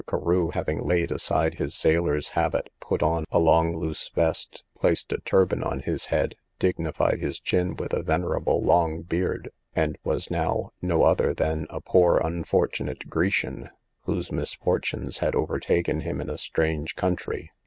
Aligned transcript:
Carew 0.07 0.49
having 0.49 0.79
laid 0.79 1.11
aside 1.11 1.53
his 1.59 1.75
sailor's 1.75 2.29
habit, 2.29 2.71
put 2.79 3.03
on 3.03 3.23
a 3.29 3.37
long 3.37 3.77
loose 3.77 4.09
vest, 4.09 4.63
placed 4.75 5.11
a 5.11 5.19
turban 5.19 5.61
on 5.61 5.81
his 5.81 6.07
head, 6.07 6.33
dignified 6.57 7.21
his 7.21 7.39
chin 7.39 7.75
with 7.75 7.93
a 7.93 8.01
venerable 8.01 8.63
long 8.63 9.03
beard, 9.03 9.51
and 9.75 9.99
was 10.03 10.31
now 10.31 10.71
no 10.81 11.03
other 11.03 11.35
than 11.35 11.67
a 11.69 11.81
poor 11.81 12.17
unfortunate 12.17 13.11
Grecian, 13.11 13.69
whose 14.05 14.31
misfortunes 14.31 15.19
had 15.19 15.35
overtaken 15.35 15.99
him 15.99 16.19
in 16.19 16.31
a 16.31 16.37
strange 16.39 16.95
country. 16.95 17.51